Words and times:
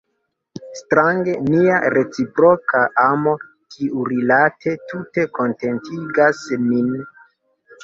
Strange, 0.77 1.35
nia 1.55 1.75
reciproka 1.95 2.81
amo 3.03 3.35
tiurilate 3.75 4.75
tute 4.89 5.29
kontentigas 5.39 6.43
nin. 6.67 6.93